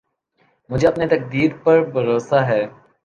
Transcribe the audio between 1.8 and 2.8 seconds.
بھروسہ ہے